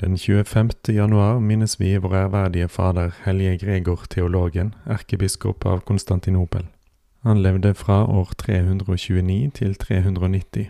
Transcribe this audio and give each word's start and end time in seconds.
Den 0.00 0.18
25. 0.18 0.70
januar 0.88 1.38
minnes 1.40 1.80
vi 1.80 1.94
vår 1.96 2.14
ærverdige 2.14 2.68
fader 2.68 3.14
hellige 3.24 3.58
Gregor 3.58 4.02
teologen, 4.10 4.74
erkebiskop 4.84 5.64
av 5.66 5.78
Konstantinopel. 5.88 6.66
Han 7.24 7.40
levde 7.42 7.74
fra 7.74 8.04
år 8.04 8.34
329 8.38 9.50
til 9.54 9.74
390. 9.74 10.66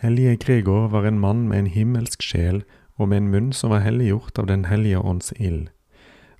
Hellige 0.00 0.36
Gregor 0.36 0.88
var 0.88 1.04
en 1.04 1.18
mann 1.18 1.48
med 1.48 1.58
en 1.58 1.66
himmelsk 1.66 2.22
sjel 2.22 2.62
og 2.96 3.08
med 3.08 3.16
en 3.16 3.28
munn 3.28 3.52
som 3.52 3.70
var 3.70 3.84
helliggjort 3.84 4.38
av 4.38 4.46
Den 4.46 4.64
hellige 4.64 4.98
ånds 4.98 5.32
ild. 5.36 5.68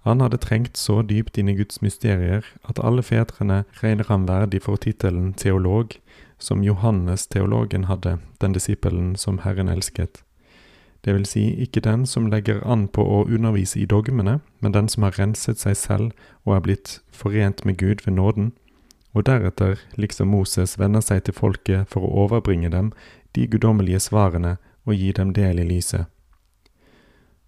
Han 0.08 0.20
hadde 0.20 0.40
trengt 0.40 0.78
så 0.78 1.02
dypt 1.02 1.36
inn 1.38 1.48
i 1.48 1.58
Guds 1.60 1.82
mysterier 1.82 2.40
at 2.64 2.80
alle 2.80 3.02
fedrene 3.02 3.64
regner 3.82 4.08
ham 4.08 4.24
verdig 4.28 4.62
for 4.62 4.80
tittelen 4.80 5.34
teolog, 5.34 5.92
som 6.38 6.64
Johannes 6.64 7.26
teologen 7.26 7.84
hadde, 7.84 8.16
den 8.40 8.52
disippelen 8.52 9.16
som 9.16 9.38
Herren 9.44 9.68
elsket. 9.68 10.24
Det 11.04 11.14
vil 11.14 11.26
si 11.26 11.42
ikke 11.64 11.80
den 11.80 12.04
som 12.06 12.28
legger 12.28 12.60
an 12.68 12.88
på 12.88 13.02
å 13.02 13.24
undervise 13.24 13.80
i 13.80 13.86
dogmene, 13.88 14.40
men 14.60 14.72
den 14.72 14.88
som 14.88 15.06
har 15.06 15.16
renset 15.16 15.58
seg 15.62 15.76
selv 15.76 16.10
og 16.44 16.56
er 16.56 16.64
blitt 16.66 16.98
forent 17.12 17.64
med 17.64 17.78
Gud 17.80 18.04
ved 18.04 18.18
nåden, 18.18 18.52
og 19.12 19.26
deretter, 19.26 19.80
liksom 19.96 20.28
Moses, 20.28 20.78
vender 20.78 21.00
seg 21.00 21.24
til 21.24 21.34
folket 21.34 21.88
for 21.88 22.04
å 22.04 22.26
overbringe 22.26 22.70
dem 22.70 22.92
de 23.34 23.46
guddommelige 23.46 24.00
svarene 24.00 24.58
og 24.86 24.94
gi 24.94 25.12
dem 25.16 25.32
del 25.34 25.58
i 25.58 25.66
lyset. 25.66 26.06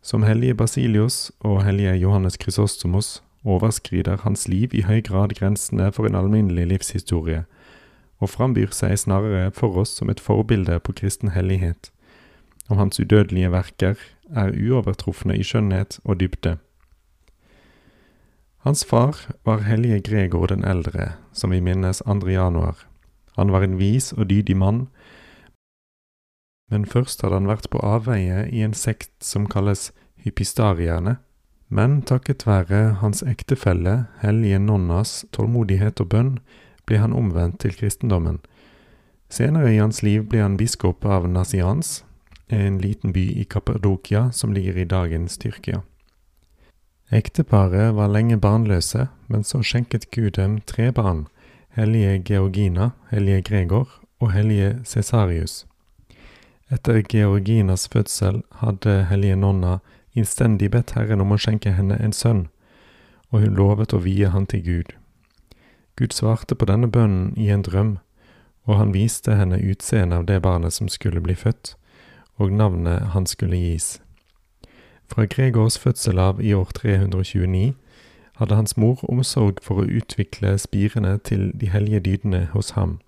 Som 0.03 0.25
hellige 0.27 0.55
Basilius 0.55 1.31
og 1.41 1.63
hellige 1.63 1.95
Johannes 1.95 2.35
Chrysostomos 2.41 3.23
overskrider 3.45 4.17
hans 4.25 4.49
liv 4.49 4.75
i 4.75 4.83
høy 4.83 5.01
grad 5.01 5.35
grensene 5.39 5.93
for 5.93 6.07
en 6.07 6.19
alminnelig 6.19 6.67
livshistorie, 6.73 7.45
og 8.19 8.31
frambyr 8.31 8.71
seg 8.75 8.99
snarere 8.99 9.51
for 9.55 9.79
oss 9.79 9.95
som 9.99 10.11
et 10.11 10.23
forbilde 10.23 10.79
på 10.81 10.95
kristen 10.99 11.31
hellighet, 11.35 11.91
og 12.73 12.79
hans 12.81 13.01
udødelige 13.01 13.53
verker 13.53 14.01
er 14.33 14.55
uovertrufne 14.57 15.37
i 15.37 15.45
skjønnhet 15.45 15.99
og 16.05 16.21
dybde. 16.21 16.57
Hans 18.65 18.85
far 18.89 19.19
var 19.45 19.67
hellige 19.67 20.01
Gregor 20.01 20.47
den 20.47 20.65
eldre, 20.65 21.13
som 21.33 21.51
vi 21.53 21.61
minnes 21.61 22.01
2. 22.07 22.29
januar. 22.33 22.87
Han 23.37 23.53
var 23.53 23.67
en 23.67 23.79
vis 23.79 24.13
og 24.13 24.31
dydig 24.31 24.57
mann, 24.57 24.87
men 26.71 26.87
først 26.89 27.21
hadde 27.21 27.37
han 27.37 27.51
vært 27.51 27.69
på 27.69 27.83
avveie 27.85 28.47
i 28.49 28.63
en 28.65 28.73
sekt 28.73 29.13
som 29.21 29.45
kalles 29.51 29.91
hypistarierne. 30.25 31.19
Men 31.69 32.01
takket 32.09 32.47
være 32.47 32.99
hans 33.03 33.21
ektefelle, 33.29 34.07
hellige 34.23 34.61
nonnas 34.61 35.25
tålmodighet 35.37 36.01
og 36.01 36.09
bønn, 36.15 36.33
ble 36.89 37.01
han 37.03 37.13
omvendt 37.13 37.61
til 37.65 37.77
kristendommen. 37.77 38.41
Senere 39.33 39.75
i 39.75 39.81
hans 39.81 40.03
liv 40.05 40.25
ble 40.29 40.41
han 40.45 40.57
biskop 40.61 41.05
av 41.05 41.29
Nasians, 41.29 42.03
en 42.49 42.79
liten 42.79 43.13
by 43.13 43.25
i 43.41 43.45
Kappadokia 43.45 44.33
som 44.33 44.53
ligger 44.53 44.79
i 44.79 44.85
dagens 44.85 45.39
Tyrkia. 45.39 45.83
Ekteparet 47.13 47.95
var 47.95 48.09
lenge 48.09 48.39
barnløse, 48.41 49.09
men 49.29 49.45
så 49.45 49.61
skjenket 49.63 50.11
Gud 50.11 50.31
dem 50.39 50.61
tre 50.67 50.93
barn, 50.93 51.27
hellige 51.77 52.23
Georgina, 52.25 52.91
hellige 53.11 53.43
Gregor 53.43 53.89
og 54.21 54.33
hellige 54.33 54.79
Cesarius. 54.85 55.67
Etter 56.73 57.03
Georginas 57.03 57.89
fødsel 57.89 58.43
hadde 58.63 59.05
hellige 59.11 59.37
nonna 59.37 59.79
innstendig 60.15 60.71
bedt 60.73 60.95
Herren 60.97 61.21
om 61.21 61.35
å 61.35 61.41
skjenke 61.41 61.75
henne 61.77 61.99
en 62.01 62.17
sønn, 62.17 62.47
og 63.29 63.45
hun 63.45 63.57
lovet 63.57 63.93
å 63.93 64.01
vie 64.01 64.29
han 64.29 64.47
til 64.49 64.65
Gud. 64.65 64.97
Gud 65.97 66.17
svarte 66.17 66.57
på 66.57 66.69
denne 66.69 66.89
bønnen 66.89 67.35
i 67.37 67.51
en 67.53 67.65
drøm, 67.65 67.99
og 68.65 68.79
han 68.79 68.95
viste 68.97 69.37
henne 69.37 69.61
utseendet 69.61 70.23
av 70.23 70.27
det 70.31 70.41
barnet 70.41 70.73
som 70.73 70.89
skulle 70.89 71.21
bli 71.21 71.37
født, 71.37 71.75
og 72.43 72.53
navnet 72.53 73.15
han 73.15 73.29
skulle 73.31 73.61
gis. 73.61 74.01
Fra 75.07 75.29
Gregors 75.31 75.79
fødsel 75.79 76.19
av 76.19 76.43
i 76.43 76.53
år 76.57 76.75
329 76.75 77.73
hadde 78.41 78.59
hans 78.59 78.77
mor 78.77 79.05
omsorg 79.07 79.63
for 79.63 79.83
å 79.83 79.89
utvikle 79.89 80.57
spirene 80.59 81.19
til 81.23 81.51
de 81.55 81.71
hellige 81.71 82.03
dydene 82.11 82.47
hos 82.57 82.75
ham 82.75 82.99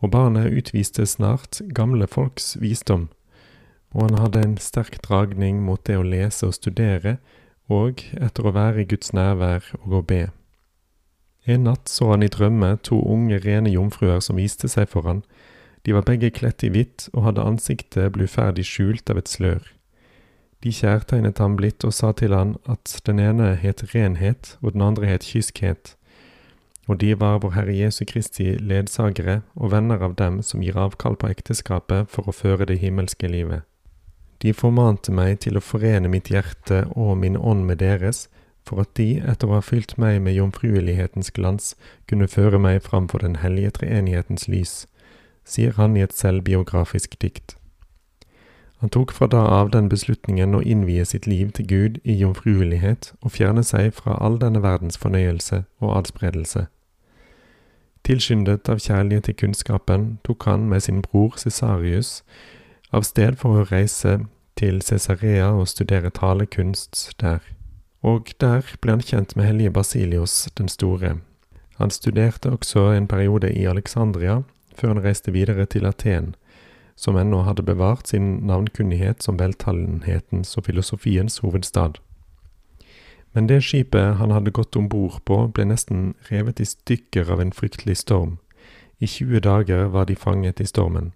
og 0.00 0.10
barnet 0.10 0.52
utviste 0.52 1.06
snart 1.06 1.60
gamle 1.74 2.06
folks 2.06 2.56
visdom, 2.60 3.08
og 3.90 4.08
han 4.08 4.18
hadde 4.20 4.42
en 4.44 4.56
sterk 4.60 4.98
dragning 5.04 5.62
mot 5.64 5.80
det 5.86 5.96
å 5.96 6.04
lese 6.04 6.48
og 6.48 6.56
studere, 6.56 7.16
og 7.68 8.04
etter 8.14 8.46
å 8.46 8.54
være 8.54 8.84
i 8.84 8.88
Guds 8.88 9.12
nærvær 9.16 9.64
og 9.82 10.00
å 10.00 10.02
be. 10.06 10.22
En 11.46 11.64
natt 11.66 11.88
så 11.90 12.12
han 12.12 12.22
i 12.26 12.30
drømme 12.30 12.76
to 12.82 12.98
unge, 13.00 13.38
rene 13.42 13.70
jomfruer 13.70 14.20
som 14.20 14.38
viste 14.38 14.68
seg 14.68 14.90
for 14.90 15.06
han. 15.06 15.22
De 15.86 15.94
var 15.94 16.06
begge 16.06 16.32
kledt 16.34 16.64
i 16.66 16.70
hvitt 16.74 17.08
og 17.12 17.28
hadde 17.28 17.46
ansiktet 17.46 18.12
bluferdig 18.16 18.66
skjult 18.66 19.10
av 19.12 19.22
et 19.22 19.30
slør. 19.30 19.62
De 20.64 20.72
kjærtegnet 20.74 21.38
ham 21.38 21.54
blidt 21.56 21.86
og 21.86 21.94
sa 21.94 22.10
til 22.16 22.34
han 22.34 22.56
at 22.66 22.98
den 23.06 23.22
ene 23.22 23.52
het 23.60 23.84
renhet 23.94 24.56
og 24.62 24.74
den 24.74 24.82
andre 24.82 25.06
het 25.14 25.28
kyskhet 25.30 25.94
og 26.86 26.98
de 27.02 27.14
var 27.18 27.40
vår 27.42 27.54
Herre 27.56 27.74
Jesu 27.74 28.04
Kristi 28.06 28.52
ledsagere 28.62 29.40
og 29.54 29.72
venner 29.74 30.02
av 30.06 30.14
dem 30.18 30.38
som 30.46 30.62
gir 30.62 30.78
avkall 30.78 31.18
på 31.18 31.30
ekteskapet 31.34 32.10
for 32.12 32.28
å 32.28 32.34
føre 32.34 32.68
det 32.70 32.78
himmelske 32.82 33.28
livet. 33.30 33.66
De 34.42 34.52
formante 34.54 35.12
meg 35.12 35.40
til 35.42 35.58
å 35.58 35.64
forene 35.64 36.10
mitt 36.12 36.30
hjerte 36.30 36.84
og 36.94 37.16
min 37.18 37.36
ånd 37.36 37.66
med 37.66 37.80
deres, 37.82 38.26
for 38.66 38.82
at 38.82 38.92
de, 38.98 39.22
etter 39.22 39.48
å 39.48 39.58
ha 39.58 39.62
fylt 39.64 39.94
meg 39.98 40.20
med 40.22 40.36
jomfruelighetens 40.36 41.30
glans, 41.34 41.74
kunne 42.06 42.28
føre 42.28 42.58
meg 42.58 42.82
fram 42.84 43.06
for 43.08 43.22
den 43.22 43.38
hellige 43.42 43.78
treenighetens 43.78 44.46
lys, 44.50 44.84
sier 45.46 45.76
han 45.78 45.96
i 45.96 46.02
et 46.04 46.14
selvbiografisk 46.16 47.16
dikt. 47.22 47.56
Han 48.84 48.92
tok 48.92 49.12
fra 49.16 49.26
da 49.32 49.40
av 49.56 49.70
den 49.72 49.88
beslutningen 49.88 50.54
å 50.54 50.60
innvie 50.60 51.04
sitt 51.08 51.26
liv 51.26 51.52
til 51.56 51.66
Gud 51.66 52.00
i 52.04 52.18
jomfruelighet 52.20 53.14
og 53.22 53.32
fjerne 53.38 53.64
seg 53.64 53.94
fra 53.96 54.18
all 54.20 54.36
denne 54.42 54.60
verdens 54.62 54.98
fornøyelse 55.00 55.62
og 55.80 55.94
adspredelse. 55.96 56.66
Tilskyndet 58.06 58.68
av 58.68 58.82
kjærlighet 58.84 59.26
til 59.26 59.38
kunnskapen 59.40 60.04
tok 60.28 60.44
han 60.46 60.68
med 60.70 60.84
sin 60.84 61.00
bror 61.02 61.38
Cesarius 61.40 62.20
av 62.94 63.06
sted 63.08 63.38
for 63.40 63.62
å 63.62 63.68
reise 63.70 64.18
til 64.60 64.82
Cesarea 64.84 65.48
og 65.56 65.66
studere 65.72 66.12
talekunst 66.14 67.16
der. 67.20 67.40
Og 68.06 68.30
der 68.40 68.62
ble 68.80 68.94
han 68.94 69.02
kjent 69.02 69.34
med 69.36 69.48
hellige 69.48 69.72
Basilios 69.72 70.36
den 70.60 70.68
store. 70.68 71.16
Han 71.80 71.90
studerte 71.90 72.52
også 72.52 72.90
en 72.92 73.08
periode 73.08 73.50
i 73.52 73.64
Alexandria, 73.66 74.42
før 74.76 74.94
han 74.94 75.04
reiste 75.04 75.32
videre 75.32 75.66
til 75.66 75.86
Aten, 75.88 76.34
som 76.96 77.16
ennå 77.16 77.42
hadde 77.44 77.64
bevart 77.66 78.08
sin 78.08 78.46
navnkunnighet 78.46 79.22
som 79.22 79.38
veltalenhetens 79.40 80.56
og 80.56 80.64
filosofiens 80.68 81.38
hovedstad. 81.44 81.98
Men 83.36 83.48
det 83.50 83.60
skipet 83.64 84.16
han 84.16 84.30
hadde 84.32 84.50
gått 84.50 84.76
om 84.76 84.88
bord 84.88 85.20
på, 85.28 85.42
ble 85.52 85.66
nesten 85.68 86.14
revet 86.30 86.60
i 86.60 86.64
stykker 86.64 87.28
av 87.32 87.42
en 87.42 87.52
fryktelig 87.52 87.98
storm. 88.00 88.38
I 88.98 89.06
20 89.06 89.42
dager 89.44 89.90
var 89.92 90.08
de 90.08 90.16
fanget 90.16 90.60
i 90.60 90.66
stormen. 90.66 91.12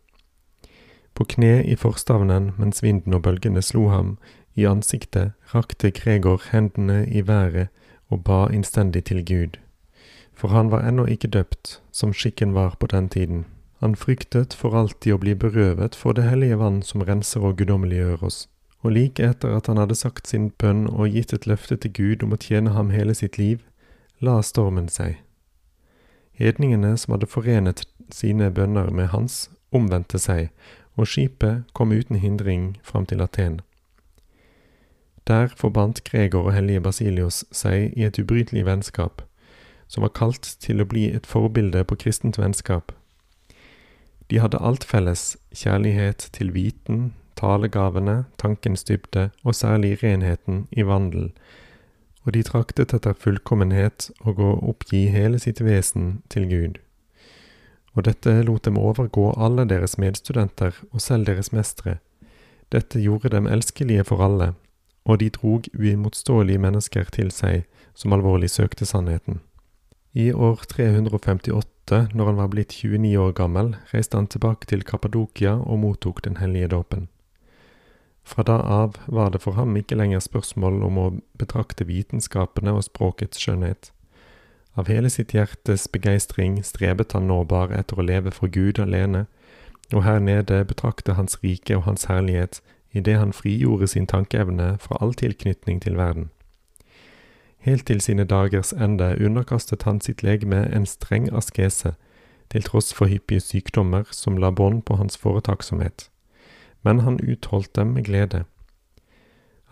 På 1.14 1.24
kne 1.24 1.62
i 1.64 1.76
forstavnen 1.76 2.52
mens 2.58 2.82
vinden 2.84 3.16
og 3.16 3.24
bølgene 3.24 3.62
slo 3.64 3.88
ham 3.88 4.18
i 4.54 4.66
ansiktet, 4.68 5.32
rakte 5.54 5.90
Gregor 5.90 6.42
hendene 6.52 7.06
i 7.08 7.24
været 7.26 7.72
og 8.10 8.24
ba 8.24 8.46
innstendig 8.52 9.04
til 9.04 9.24
Gud. 9.24 9.56
For 10.40 10.54
han 10.56 10.70
var 10.72 10.86
ennå 10.88 11.04
ikke 11.12 11.28
døpt, 11.28 11.80
som 11.92 12.14
skikken 12.16 12.54
var 12.56 12.78
på 12.80 12.88
den 12.88 13.08
tiden. 13.12 13.44
Han 13.84 13.96
fryktet 13.96 14.56
for 14.56 14.76
alltid 14.76 15.14
å 15.14 15.20
bli 15.20 15.34
berøvet 15.36 15.96
for 15.96 16.16
det 16.16 16.24
hellige 16.28 16.56
vann 16.60 16.80
som 16.84 17.04
renser 17.04 17.44
og 17.44 17.60
guddommeliggjør 17.60 18.24
oss 18.24 18.46
og 18.82 18.92
like 18.92 19.24
etter 19.24 19.56
at 19.56 19.66
han 19.68 19.76
hadde 19.80 19.94
sagt 19.94 20.28
sin 20.28 20.50
bønn 20.50 20.86
og 20.88 21.12
gitt 21.12 21.34
et 21.36 21.46
løfte 21.46 21.76
til 21.76 21.92
Gud 21.92 22.24
om 22.24 22.32
å 22.32 22.40
tjene 22.40 22.72
ham 22.76 22.92
hele 22.94 23.14
sitt 23.14 23.36
liv, 23.38 23.60
la 24.20 24.40
stormen 24.42 24.88
seg. 24.88 25.18
Hedningene 26.40 26.94
som 26.96 27.14
hadde 27.14 27.28
forenet 27.28 27.84
sine 28.12 28.48
bønner 28.50 28.90
med 28.90 29.12
hans, 29.12 29.50
omvendte 29.70 30.18
seg, 30.18 30.48
og 30.96 31.08
skipet 31.08 31.68
kom 31.76 31.92
uten 31.92 32.16
hindring 32.20 32.78
fram 32.82 33.06
til 33.06 33.20
Aten. 33.22 33.60
Der 35.28 35.52
forbandt 35.56 36.02
Gregor 36.04 36.48
og 36.48 36.54
hellige 36.56 36.80
Basilios 36.80 37.44
seg 37.52 37.92
i 37.96 38.08
et 38.08 38.18
ubrytelig 38.18 38.64
vennskap, 38.66 39.22
som 39.90 40.06
var 40.06 40.14
kalt 40.14 40.46
til 40.62 40.82
å 40.82 40.86
bli 40.86 41.08
et 41.10 41.26
forbilde 41.26 41.82
på 41.84 41.98
kristent 41.98 42.38
vennskap. 42.38 42.92
De 44.30 44.38
hadde 44.38 44.60
alt 44.62 44.84
felles, 44.86 45.34
kjærlighet 45.50 46.28
til 46.36 46.52
viten, 46.54 47.10
talegavene, 47.40 48.24
tankens 48.38 48.86
dybde 48.86 49.30
og 49.42 49.56
særlig 49.58 49.96
renheten 50.04 50.68
i 50.70 50.86
vandel, 50.86 51.32
og 52.22 52.36
de 52.36 52.44
traktet 52.46 52.94
etter 52.94 53.16
fullkommenhet 53.18 54.10
og 54.20 54.38
å 54.38 54.52
oppgi 54.70 55.08
hele 55.10 55.40
sitt 55.42 55.62
vesen 55.64 56.20
til 56.30 56.46
Gud. 56.52 56.78
Og 57.96 58.06
dette 58.06 58.36
lot 58.46 58.68
dem 58.68 58.78
overgå 58.78 59.32
alle 59.34 59.66
deres 59.66 59.98
medstudenter 59.98 60.76
og 60.92 61.02
selv 61.02 61.26
deres 61.26 61.50
mestre. 61.50 61.98
Dette 62.70 63.02
gjorde 63.02 63.32
dem 63.34 63.50
elskelige 63.50 64.06
for 64.06 64.22
alle, 64.22 64.52
og 65.02 65.18
de 65.18 65.32
drog 65.34 65.66
uimotståelige 65.74 66.62
mennesker 66.62 67.10
til 67.10 67.34
seg 67.34 67.64
som 67.98 68.14
alvorlig 68.14 68.52
søkte 68.52 68.86
sannheten. 68.86 69.40
I 70.12 70.32
år 70.32 70.56
358, 70.66 72.08
når 72.12 72.26
han 72.26 72.36
var 72.36 72.48
blitt 72.50 72.72
29 72.82 73.18
år 73.18 73.32
gammel, 73.32 73.76
reiste 73.92 74.18
han 74.18 74.26
tilbake 74.26 74.66
til 74.66 74.82
Kappadokia 74.82 75.52
og 75.62 75.78
mottok 75.78 76.24
den 76.24 76.40
hellige 76.42 76.72
dåpen. 76.72 77.06
Fra 78.26 78.42
da 78.42 78.58
av 78.58 78.98
var 79.06 79.30
det 79.30 79.40
for 79.42 79.54
ham 79.54 79.76
ikke 79.78 79.94
lenger 79.94 80.18
spørsmål 80.18 80.82
om 80.82 80.98
å 80.98 81.06
betrakte 81.38 81.86
vitenskapene 81.86 82.74
og 82.74 82.88
språkets 82.88 83.38
skjønnhet. 83.38 83.92
Av 84.74 84.90
hele 84.90 85.10
sitt 85.10 85.30
hjertes 85.34 85.86
begeistring 85.86 86.58
strebet 86.66 87.14
han 87.14 87.30
nå 87.30 87.44
bare 87.46 87.78
etter 87.78 87.98
å 87.98 88.06
leve 88.06 88.34
for 88.34 88.50
Gud 88.50 88.82
alene, 88.82 89.28
og 89.94 90.02
her 90.06 90.18
nede 90.18 90.64
betrakte 90.66 91.14
Hans 91.14 91.38
rike 91.42 91.78
og 91.78 91.86
Hans 91.86 92.10
herlighet 92.10 92.60
idet 92.90 93.18
han 93.18 93.34
frigjorde 93.34 93.86
sin 93.90 94.10
tankeevne 94.10 94.76
fra 94.82 94.98
all 95.00 95.14
tilknytning 95.14 95.78
til 95.82 95.98
verden. 95.98 96.30
Helt 97.60 97.86
til 97.86 98.00
sine 98.00 98.24
dagers 98.24 98.72
ende 98.72 99.16
underkastet 99.24 99.82
han 99.82 100.00
sitt 100.00 100.22
legeme 100.22 100.62
en 100.72 100.86
streng 100.86 101.28
askese, 101.36 101.92
til 102.50 102.62
tross 102.64 102.94
for 102.96 103.06
hyppige 103.06 103.40
sykdommer 103.40 104.08
som 104.16 104.38
la 104.40 104.50
bånd 104.50 104.82
på 104.88 104.96
hans 104.96 105.18
foretaksomhet. 105.20 106.08
Men 106.82 107.04
han 107.04 107.20
utholdt 107.20 107.76
dem 107.76 107.92
med 107.94 108.04
glede. 108.04 108.44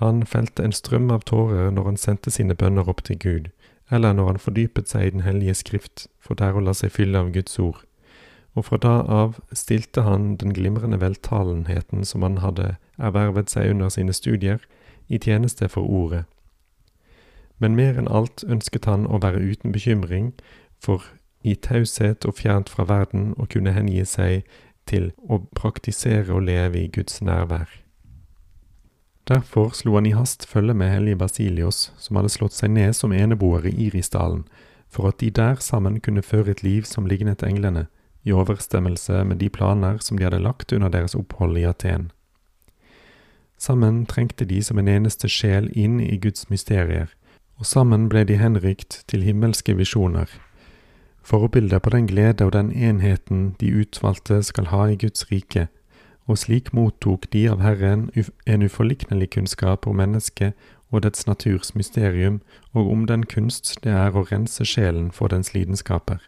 Han 0.04 0.26
felte 0.26 0.62
en 0.62 0.72
strøm 0.72 1.10
av 1.10 1.24
tårer 1.24 1.70
når 1.70 1.84
han 1.84 1.96
sendte 1.96 2.30
sine 2.30 2.54
bønner 2.54 2.88
opp 2.88 3.02
til 3.08 3.18
Gud, 3.18 3.50
eller 3.90 4.12
når 4.12 4.26
han 4.26 4.38
fordypet 4.38 4.88
seg 4.88 5.06
i 5.06 5.10
Den 5.10 5.24
hellige 5.24 5.54
skrift, 5.54 6.06
for 6.20 6.34
der 6.34 6.54
å 6.54 6.60
la 6.60 6.76
seg 6.76 6.92
fylle 6.92 7.18
av 7.18 7.32
Guds 7.32 7.58
ord. 7.58 7.82
Og 8.54 8.64
fra 8.68 8.76
da 8.76 9.00
av 9.00 9.40
stilte 9.52 10.04
han 10.04 10.36
den 10.36 10.52
glimrende 10.52 11.00
veltalenheten 11.00 12.04
som 12.04 12.22
han 12.22 12.38
hadde 12.44 12.76
ervervet 12.98 13.50
seg 13.50 13.70
under 13.70 13.88
sine 13.88 14.12
studier, 14.12 14.60
i 15.08 15.18
tjeneste 15.18 15.68
for 15.72 15.88
ordet 15.88 16.26
men 17.58 17.76
mer 17.76 17.98
enn 17.98 18.08
alt 18.08 18.44
ønsket 18.46 18.86
han 18.86 19.06
å 19.06 19.20
være 19.22 19.42
uten 19.42 19.74
bekymring, 19.74 20.32
for 20.78 21.04
i 21.42 21.54
taushet 21.54 22.26
og 22.26 22.38
fjernt 22.38 22.70
fra 22.70 22.86
verden 22.88 23.32
å 23.38 23.46
kunne 23.50 23.74
hengi 23.74 24.04
seg 24.06 24.46
til 24.88 25.10
å 25.28 25.42
praktisere 25.56 26.32
og 26.34 26.46
leve 26.48 26.84
i 26.84 26.90
Guds 26.92 27.20
nærvær. 27.22 27.68
Derfor 29.28 29.74
slo 29.76 29.98
han 29.98 30.06
i 30.08 30.14
hast 30.16 30.46
følge 30.48 30.74
med 30.74 30.88
hellige 30.88 31.20
Basilios, 31.20 31.90
som 31.98 32.16
hadde 32.16 32.32
slått 32.32 32.56
seg 32.56 32.72
ned 32.72 32.96
som 32.96 33.12
eneboere 33.12 33.68
i 33.68 33.88
Irisdalen, 33.88 34.46
for 34.88 35.10
at 35.10 35.18
de 35.20 35.28
der 35.30 35.60
sammen 35.60 36.00
kunne 36.00 36.24
føre 36.24 36.54
et 36.54 36.62
liv 36.62 36.88
som 36.88 37.06
lignet 37.06 37.44
englene, 37.44 37.86
i 38.24 38.32
overstemmelse 38.32 39.24
med 39.24 39.38
de 39.38 39.48
planer 39.48 40.00
som 40.00 40.18
de 40.18 40.24
hadde 40.24 40.40
lagt 40.42 40.72
under 40.72 40.88
deres 40.88 41.14
opphold 41.14 41.58
i 41.60 41.66
Aten. 41.68 42.10
Sammen 43.58 44.06
trengte 44.06 44.44
de 44.44 44.62
som 44.62 44.78
en 44.78 44.88
eneste 44.88 45.28
sjel 45.28 45.68
inn 45.76 46.00
i 46.00 46.16
Guds 46.16 46.48
mysterier, 46.50 47.12
og 47.58 47.66
sammen 47.66 48.08
ble 48.08 48.24
de 48.24 48.38
henrykt 48.38 49.02
til 49.10 49.24
himmelske 49.26 49.74
visjoner, 49.76 50.28
forbilder 51.22 51.78
på 51.78 51.90
den 51.90 52.06
glede 52.06 52.46
og 52.46 52.52
den 52.52 52.72
enheten 52.72 53.56
de 53.60 53.72
utvalgte 53.80 54.42
skal 54.42 54.70
ha 54.72 54.86
i 54.86 54.96
Guds 54.96 55.26
rike, 55.32 55.66
og 56.26 56.38
slik 56.38 56.72
mottok 56.72 57.26
de 57.32 57.48
av 57.50 57.60
Herren 57.64 58.08
en 58.46 58.62
uforliknelig 58.62 59.30
kunnskap 59.30 59.86
om 59.86 59.96
mennesket 59.96 60.52
og 60.90 61.02
dets 61.02 61.26
naturs 61.26 61.74
mysterium, 61.74 62.40
og 62.72 62.90
om 62.92 63.06
den 63.06 63.24
kunst 63.24 63.78
det 63.84 63.92
er 63.92 64.16
å 64.16 64.24
rense 64.30 64.64
sjelen 64.64 65.10
for 65.12 65.28
dens 65.28 65.52
lidenskaper. 65.54 66.20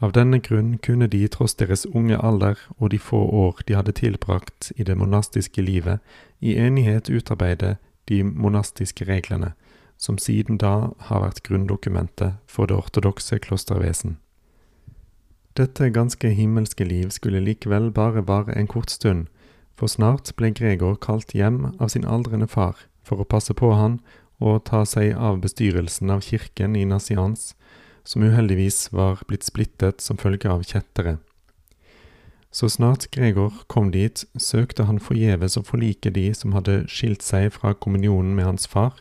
Av 0.00 0.14
denne 0.16 0.38
grunn 0.40 0.78
kunne 0.78 1.10
de, 1.12 1.26
tross 1.28 1.54
deres 1.54 1.84
unge 1.86 2.16
alder 2.16 2.56
og 2.78 2.90
de 2.90 2.98
få 2.98 3.20
år 3.20 3.60
de 3.68 3.76
hadde 3.76 3.92
tilbrakt 3.92 4.72
i 4.76 4.84
det 4.84 4.96
monastiske 4.96 5.62
livet, 5.62 6.00
i 6.40 6.56
enighet 6.56 7.10
utarbeide 7.10 7.76
de 8.08 8.22
monastiske 8.24 9.04
reglene, 9.04 9.52
som 10.00 10.16
siden 10.18 10.58
da 10.58 10.90
har 11.10 11.22
vært 11.26 11.42
grunndokumentet 11.44 12.40
for 12.48 12.70
det 12.70 12.78
ortodokse 12.80 13.38
klostervesen. 13.44 14.16
Dette 15.58 15.90
ganske 15.92 16.30
himmelske 16.32 16.86
liv 16.88 17.10
skulle 17.12 17.42
likevel 17.44 17.90
bare 17.92 18.24
vare 18.24 18.56
en 18.56 18.70
kort 18.70 18.90
stund, 18.90 19.26
for 19.76 19.92
snart 19.92 20.32
ble 20.38 20.52
Gregor 20.56 20.96
kalt 20.96 21.34
hjem 21.36 21.74
av 21.78 21.92
sin 21.92 22.06
aldrende 22.08 22.48
far 22.48 22.86
for 23.04 23.20
å 23.20 23.28
passe 23.28 23.54
på 23.56 23.72
han 23.76 23.98
og 24.40 24.64
ta 24.70 24.86
seg 24.88 25.12
av 25.12 25.42
bestyrelsen 25.44 26.12
av 26.14 26.22
kirken 26.24 26.76
i 26.76 26.86
Nasians, 26.88 27.54
som 28.04 28.24
uheldigvis 28.24 28.88
var 28.96 29.20
blitt 29.28 29.44
splittet 29.44 30.00
som 30.00 30.16
følge 30.16 30.48
av 30.48 30.64
kjettere. 30.64 31.18
Så 32.50 32.70
snart 32.72 33.10
Gregor 33.14 33.52
kom 33.70 33.92
dit, 33.94 34.24
søkte 34.34 34.88
han 34.88 34.98
forgjeves 34.98 35.58
å 35.60 35.66
forlike 35.66 36.10
de 36.10 36.30
som 36.34 36.56
hadde 36.56 36.86
skilt 36.90 37.22
seg 37.22 37.52
fra 37.54 37.74
kommunionen 37.76 38.32
med 38.34 38.48
hans 38.48 38.66
far, 38.66 38.96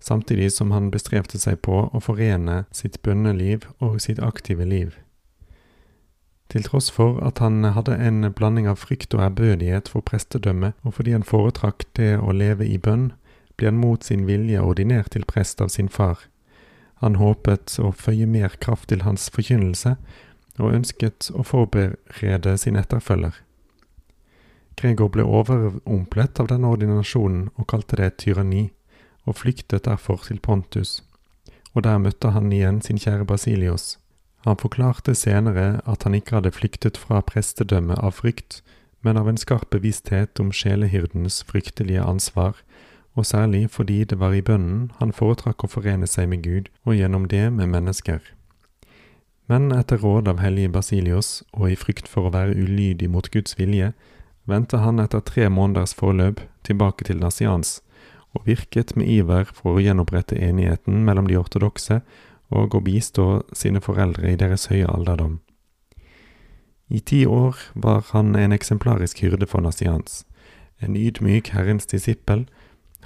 samtidig 0.00 0.52
som 0.52 0.70
han 0.70 0.90
bestrevte 0.90 1.38
seg 1.38 1.60
på 1.66 1.86
å 1.92 2.00
forene 2.02 2.64
sitt 2.74 3.00
bønneliv 3.02 3.66
og 3.80 4.00
sitt 4.00 4.22
aktive 4.22 4.64
liv. 4.64 4.96
Til 6.48 6.62
tross 6.62 6.90
for 6.94 7.18
at 7.26 7.40
han 7.42 7.64
hadde 7.64 7.96
en 7.98 8.28
blanding 8.32 8.68
av 8.70 8.78
frykt 8.78 9.14
og 9.16 9.24
ærbødighet 9.24 9.88
for 9.90 10.04
prestedømmet, 10.06 10.76
og 10.86 10.94
fordi 10.94 11.16
han 11.16 11.26
foretrakk 11.26 11.88
det 11.98 12.14
å 12.22 12.32
leve 12.32 12.66
i 12.66 12.78
bønn, 12.78 13.10
ble 13.56 13.72
han 13.72 13.80
mot 13.80 14.04
sin 14.04 14.26
vilje 14.28 14.62
ordinert 14.62 15.10
til 15.16 15.26
prest 15.26 15.60
av 15.60 15.72
sin 15.74 15.88
far. 15.88 16.28
Han 17.02 17.18
håpet 17.20 17.78
å 17.82 17.90
føye 17.92 18.28
mer 18.30 18.54
kraft 18.62 18.88
til 18.92 19.02
hans 19.02 19.26
forkynnelse, 19.32 19.96
og 20.56 20.72
ønsket 20.72 21.28
å 21.36 21.42
forberede 21.44 22.54
sin 22.60 22.78
etterfølger. 22.80 23.34
Gregor 24.76 25.10
ble 25.12 25.24
overrumplet 25.24 26.40
av 26.40 26.48
denne 26.52 26.70
ordinasjonen 26.72 27.48
og 27.56 27.68
kalte 27.68 27.98
det 28.00 28.10
tyranni 28.22 28.68
og 29.26 29.36
flyktet 29.42 29.84
derfor 29.84 30.22
til 30.24 30.40
Pontus, 30.40 31.02
og 31.74 31.84
der 31.84 31.98
møtte 31.98 32.30
han 32.32 32.52
igjen 32.52 32.80
sin 32.82 32.98
kjære 32.98 33.26
Basilios. 33.28 33.98
Han 34.46 34.56
forklarte 34.56 35.14
senere 35.14 35.80
at 35.84 36.06
han 36.06 36.14
ikke 36.14 36.38
hadde 36.38 36.54
flyktet 36.54 36.96
fra 36.96 37.20
prestedømmet 37.20 37.98
av 37.98 38.14
frykt, 38.20 38.62
men 39.02 39.18
av 39.18 39.28
en 39.28 39.38
skarp 39.38 39.68
bevissthet 39.74 40.40
om 40.40 40.52
sjelehyrdens 40.54 41.42
fryktelige 41.44 42.02
ansvar, 42.02 42.54
og 43.16 43.26
særlig 43.26 43.70
fordi 43.70 44.04
det 44.04 44.18
var 44.20 44.34
i 44.36 44.42
bønnen 44.44 44.90
han 45.00 45.12
foretrakk 45.12 45.64
å 45.64 45.70
forene 45.72 46.06
seg 46.06 46.28
med 46.30 46.44
Gud, 46.46 46.70
og 46.84 46.98
gjennom 46.98 47.26
det 47.32 47.48
med 47.52 47.72
mennesker. 47.72 48.20
Men 49.46 49.70
etter 49.72 50.02
råd 50.02 50.28
av 50.28 50.42
hellige 50.42 50.72
Basilios, 50.74 51.42
og 51.52 51.70
i 51.70 51.78
frykt 51.78 52.08
for 52.10 52.26
å 52.26 52.34
være 52.34 52.54
ulydig 52.58 53.08
mot 53.10 53.30
Guds 53.30 53.54
vilje, 53.58 53.92
vendte 54.46 54.82
han 54.82 55.02
etter 55.02 55.22
tre 55.22 55.48
måneders 55.50 55.94
forløp 55.94 56.42
tilbake 56.66 57.06
til 57.06 57.22
Nasians, 57.22 57.80
og 58.36 58.44
virket 58.46 58.92
med 58.96 59.08
iver 59.08 59.48
for 59.56 59.76
å 59.76 59.82
gjenopprette 59.82 60.36
enigheten 60.36 61.02
mellom 61.08 61.28
de 61.30 61.38
ortodokse 61.40 62.02
og 62.52 62.76
å 62.76 62.82
bistå 62.84 63.26
sine 63.56 63.80
foreldre 63.82 64.32
i 64.32 64.38
deres 64.38 64.68
høye 64.70 64.86
alderdom. 64.86 65.40
I 66.88 67.00
ti 67.00 67.24
år 67.26 67.58
var 67.74 68.04
han 68.12 68.36
en 68.38 68.54
eksemplarisk 68.54 69.24
hyrde 69.24 69.48
for 69.50 69.64
Nasians, 69.64 70.22
en 70.78 70.94
ydmyk 70.94 71.50
Herrens 71.56 71.88
disippel, 71.90 72.44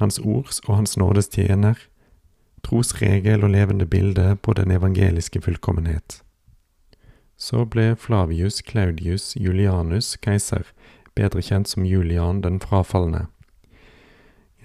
Hans 0.00 0.18
ords 0.18 0.60
og 0.66 0.76
Hans 0.76 0.96
nådes 1.00 1.30
tjener, 1.32 1.78
trosregel 2.66 3.44
og 3.44 3.54
levende 3.54 3.86
bilde 3.88 4.34
på 4.42 4.52
den 4.58 4.72
evangeliske 4.74 5.40
fullkommenhet. 5.40 6.20
Så 7.40 7.64
ble 7.64 7.94
Flavius 7.96 8.60
Claudius 8.60 9.32
Julianus 9.36 10.16
keiser, 10.20 10.66
bedre 11.16 11.40
kjent 11.40 11.70
som 11.72 11.86
Julian 11.88 12.42
den 12.44 12.60
frafalne. 12.60 13.28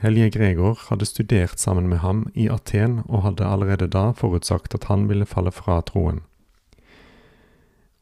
Hellige 0.03 0.29
Gregor 0.29 0.79
hadde 0.89 1.05
studert 1.05 1.59
sammen 1.59 1.87
med 1.87 1.97
ham 1.97 2.27
i 2.33 2.49
Aten 2.51 2.99
og 3.05 3.23
hadde 3.23 3.47
allerede 3.47 3.87
da 3.87 4.11
forutsagt 4.11 4.75
at 4.75 4.89
han 4.91 5.07
ville 5.09 5.25
falle 5.25 5.51
fra 5.51 5.79
troen. 5.81 6.21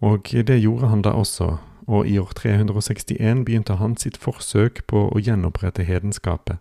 Og 0.02 0.28
det 0.48 0.60
gjorde 0.62 0.88
han 0.88 1.02
da 1.02 1.10
også, 1.10 1.58
og 1.88 2.08
i 2.08 2.18
år 2.18 2.34
361 2.36 3.46
begynte 3.46 3.76
han 3.76 3.96
sitt 3.98 4.18
forsøk 4.18 4.82
på 4.88 5.06
å 5.12 5.22
gjenopprette 5.22 5.84
hedenskapet. 5.84 6.58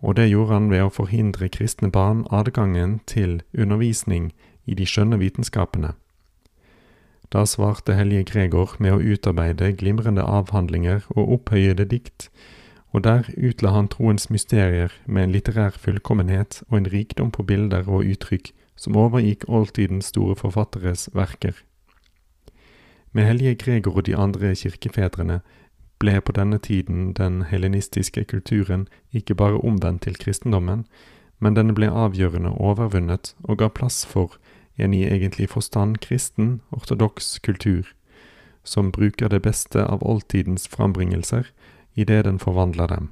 Og 0.00 0.16
det 0.16 0.28
gjorde 0.30 0.52
han 0.52 0.70
ved 0.70 0.86
å 0.86 0.92
forhindre 0.92 1.48
kristne 1.48 1.90
barn 1.90 2.24
adgangen 2.30 3.00
til 3.06 3.42
undervisning 3.52 4.32
i 4.64 4.74
de 4.74 4.86
skjønne 4.86 5.18
vitenskapene. 5.20 5.94
Da 7.32 7.44
svarte 7.48 7.96
hellige 7.96 8.28
Gregor 8.30 8.76
med 8.78 8.94
å 8.94 9.00
utarbeide 9.00 9.72
glimrende 9.76 10.22
avhandlinger 10.22 11.02
og 11.16 11.32
opphøyede 11.38 11.88
dikt, 11.90 12.28
og 12.94 13.02
der 13.02 13.26
utla 13.36 13.72
han 13.74 13.88
troens 13.90 14.28
mysterier 14.30 14.92
med 15.06 15.24
en 15.26 15.32
litterær 15.34 15.74
fullkommenhet 15.82 16.60
og 16.68 16.78
en 16.78 16.92
rikdom 16.92 17.32
på 17.34 17.42
bilder 17.42 17.88
og 17.90 18.06
uttrykk 18.06 18.52
som 18.78 18.96
overgikk 18.96 19.48
oldtidens 19.48 20.12
store 20.14 20.36
forfatteres 20.38 21.08
verker. 21.14 21.58
Med 23.12 23.26
hellige 23.26 23.54
Gregor 23.54 23.96
og 23.96 24.06
de 24.06 24.16
andre 24.16 24.54
kirkefedrene 24.54 25.40
ble 25.98 26.20
på 26.20 26.34
denne 26.38 26.58
tiden 26.58 27.12
den 27.18 27.42
helenistiske 27.50 28.24
kulturen 28.30 28.86
ikke 29.12 29.34
bare 29.34 29.58
omvendt 29.58 30.02
til 30.06 30.18
kristendommen, 30.18 30.86
men 31.38 31.58
denne 31.58 31.74
ble 31.74 31.90
avgjørende 31.90 32.54
overvunnet 32.62 33.34
og 33.42 33.58
ga 33.58 33.68
plass 33.68 34.06
for 34.06 34.38
en 34.78 34.94
i 34.94 35.04
egentlig 35.06 35.48
forstand 35.48 35.98
kristen, 35.98 36.60
ortodoks 36.70 37.38
kultur, 37.38 37.90
som 38.64 38.92
bruker 38.92 39.28
det 39.28 39.42
beste 39.42 39.82
av 39.82 40.02
oldtidens 40.02 40.68
frambringelser 40.68 41.50
idet 41.94 42.24
den 42.24 42.38
forvandler 42.38 42.86
dem. 42.86 43.10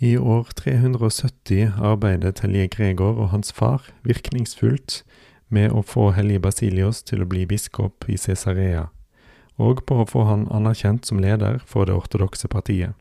I 0.00 0.16
år 0.16 0.48
370 0.56 1.72
arbeidet 1.76 2.40
hellige 2.40 2.68
Gregor 2.68 3.18
og 3.20 3.28
hans 3.28 3.52
far 3.52 3.90
virkningsfullt 4.02 5.02
med 5.48 5.74
å 5.76 5.82
få 5.84 6.10
hellige 6.16 6.40
Basilios 6.40 7.02
til 7.04 7.20
å 7.20 7.28
bli 7.28 7.44
biskop 7.44 8.06
i 8.08 8.16
Cesarea, 8.16 8.86
og 9.60 9.84
på 9.84 9.98
å 10.00 10.08
få 10.08 10.24
han 10.24 10.46
anerkjent 10.48 11.04
som 11.04 11.20
leder 11.20 11.60
for 11.66 11.84
det 11.84 11.98
ortodokse 11.98 12.48
partiet. 12.48 12.94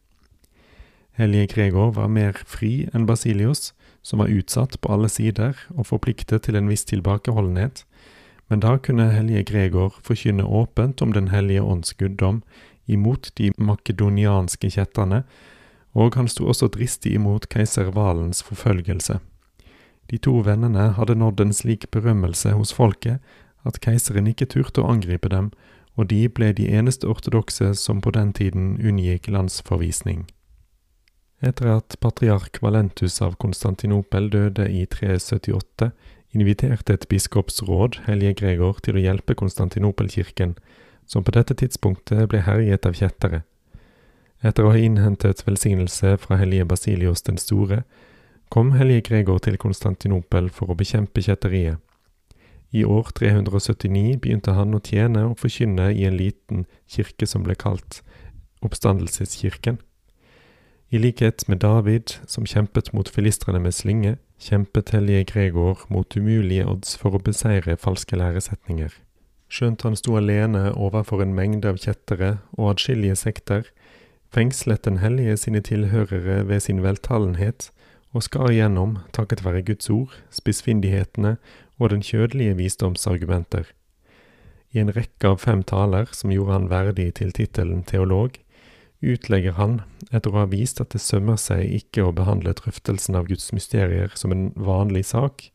Hellige 1.16 1.54
Gregor 1.54 1.94
var 1.96 2.12
mer 2.12 2.36
fri 2.48 2.90
enn 2.94 3.08
Basilios, 3.08 3.74
som 4.02 4.20
var 4.20 4.32
utsatt 4.32 4.76
på 4.82 4.92
alle 4.92 5.10
sider 5.12 5.56
og 5.76 5.88
forpliktet 5.88 6.48
til 6.48 6.60
en 6.60 6.68
viss 6.72 6.84
tilbakeholdenhet, 6.88 7.86
men 8.50 8.64
da 8.64 8.78
kunne 8.82 9.12
hellige 9.14 9.46
Gregor 9.52 10.00
forkynne 10.04 10.44
åpent 10.44 11.02
om 11.02 11.12
Den 11.14 11.28
hellige 11.30 11.62
ånds 11.62 11.94
guddom 11.94 12.42
imot 12.90 13.32
de 13.38 13.54
makedonianske 13.58 14.72
kjetterne 14.76 15.24
og 15.94 16.16
han 16.16 16.30
sto 16.30 16.48
også 16.50 16.70
dristig 16.74 17.16
imot 17.18 17.50
keiser 17.50 17.92
Valens 17.96 18.44
forfølgelse. 18.46 19.20
De 20.10 20.18
to 20.18 20.40
vennene 20.46 20.92
hadde 20.98 21.18
nådd 21.18 21.42
en 21.42 21.54
slik 21.54 21.90
berømmelse 21.92 22.54
hos 22.58 22.74
folket 22.74 23.20
at 23.68 23.80
keiseren 23.84 24.30
ikke 24.30 24.50
turte 24.50 24.82
å 24.82 24.90
angripe 24.90 25.30
dem, 25.30 25.52
og 25.98 26.10
de 26.14 26.24
ble 26.32 26.54
de 26.56 26.70
eneste 26.72 27.08
ortodokse 27.10 27.74
som 27.76 28.00
på 28.02 28.14
den 28.16 28.32
tiden 28.34 28.78
unngikk 28.80 29.28
landsforvisning. 29.28 30.28
Etter 31.44 31.72
at 31.78 31.98
patriark 32.00 32.62
Valentus 32.62 33.20
av 33.22 33.36
Konstantinopel 33.40 34.30
døde 34.32 34.68
i 34.72 34.86
378, 34.86 35.92
inviterte 36.36 36.94
et 36.94 37.08
biskopsråd 37.10 38.04
hellige 38.08 38.38
Gregor 38.42 38.80
til 38.86 39.00
å 39.00 39.04
hjelpe 39.04 39.36
Konstantinopelkirken, 39.40 40.56
som 41.10 41.26
på 41.26 41.34
dette 41.34 41.58
tidspunktet 41.58 42.30
ble 42.30 42.44
herjet 42.46 42.86
av 42.86 42.98
kjettere. 42.98 43.42
Etter 44.46 44.64
å 44.64 44.72
ha 44.72 44.80
innhentet 44.80 45.42
velsignelse 45.48 46.16
fra 46.22 46.38
hellige 46.40 46.68
Basilios 46.70 47.26
den 47.26 47.40
store, 47.42 47.82
kom 48.50 48.72
hellige 48.78 49.10
Gregor 49.10 49.42
til 49.44 49.58
Konstantinopel 49.62 50.50
for 50.54 50.72
å 50.72 50.78
bekjempe 50.78 51.24
kjetteriet. 51.26 51.82
I 52.72 52.86
år 52.86 53.10
379 53.18 54.20
begynte 54.22 54.54
han 54.54 54.78
å 54.78 54.82
tjene 54.86 55.26
og 55.32 55.40
forkynne 55.42 55.90
i 55.90 56.06
en 56.06 56.18
liten 56.18 56.68
kirke 56.90 57.26
som 57.28 57.44
ble 57.46 57.58
kalt 57.58 58.04
Oppstandelseskirken. 58.62 59.80
I 60.90 60.98
likhet 60.98 61.48
med 61.50 61.62
David, 61.66 62.16
som 62.28 62.46
kjempet 62.50 62.94
mot 62.94 63.10
filistrene 63.10 63.62
med 63.62 63.74
slinge, 63.74 64.18
kjempet 64.42 64.94
hellige 64.94 65.28
Gregor 65.34 65.86
mot 65.90 66.16
umulige 66.18 66.66
odds 66.70 66.96
for 66.98 67.18
å 67.18 67.22
beseire 67.22 67.78
falske 67.78 68.18
læresetninger. 68.18 68.94
Skjønt 69.50 69.82
han 69.82 69.98
sto 69.98 70.14
alene 70.20 70.70
overfor 70.78 71.24
en 71.24 71.34
mengde 71.34 71.72
av 71.72 71.80
kjettere 71.82 72.38
og 72.54 72.76
adskillige 72.76 73.18
sekter, 73.18 73.66
fengslet 74.30 74.86
den 74.86 75.00
hellige 75.02 75.40
sine 75.42 75.62
tilhørere 75.66 76.44
ved 76.46 76.62
sin 76.62 76.84
veltalenhet, 76.86 77.72
og 78.14 78.26
skar 78.26 78.54
igjennom 78.54 79.00
takket 79.14 79.42
være 79.46 79.66
Guds 79.66 79.90
ord, 79.94 80.14
spissfindighetene 80.34 81.36
og 81.80 81.90
den 81.94 82.06
kjødelige 82.06 82.58
visdomsargumenter. 82.62 83.66
I 84.70 84.84
en 84.84 84.94
rekke 84.94 85.34
av 85.34 85.42
fem 85.42 85.64
taler 85.66 86.10
som 86.14 86.34
gjorde 86.34 86.54
han 86.54 86.70
verdig 86.70 87.08
til 87.18 87.34
tittelen 87.34 87.82
teolog, 87.90 88.38
utlegger 89.02 89.56
han, 89.58 89.80
etter 90.12 90.34
å 90.34 90.44
ha 90.44 90.50
vist 90.52 90.82
at 90.84 90.92
det 90.94 91.02
sømmer 91.02 91.40
seg 91.42 91.64
ikke 91.74 92.06
å 92.06 92.14
behandle 92.14 92.54
drøftelsen 92.58 93.18
av 93.18 93.30
Guds 93.30 93.50
mysterier 93.56 94.14
som 94.20 94.34
en 94.36 94.50
vanlig 94.54 95.08
sak, 95.10 95.48